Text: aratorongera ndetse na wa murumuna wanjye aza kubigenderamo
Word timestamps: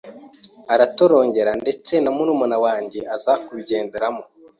aratorongera 0.73 1.51
ndetse 1.61 1.93
na 1.99 2.09
wa 2.11 2.15
murumuna 2.17 2.57
wanjye 2.65 2.99
aza 3.15 3.33
kubigenderamo 3.45 4.23